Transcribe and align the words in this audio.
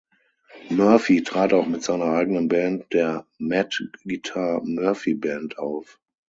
Murphy 0.71 1.21
trat 1.21 1.53
auch 1.53 1.67
mit 1.67 1.83
seiner 1.83 2.05
eigenen 2.15 2.47
Band, 2.47 2.91
der 2.91 3.27
"Matt 3.37 3.79
„Guitar“ 4.03 4.59
Murphy 4.63 5.13
Band", 5.13 5.59
auf. 5.59 5.99